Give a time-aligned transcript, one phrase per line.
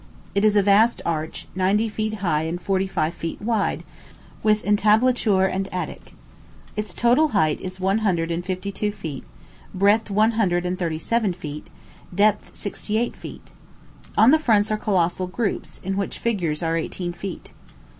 [0.33, 3.83] It is a vast arch, ninety feet high and forty five feet wide,
[4.41, 6.15] with entablature and attic.
[6.75, 9.23] Its total height is one hundred and fifty two feet,
[9.75, 11.67] breadth one hundred and thirty seven feet,
[12.15, 13.51] depth sixty eight feet.
[14.17, 17.53] On the fronts are colossal groups, in which the figures are eighteen feet.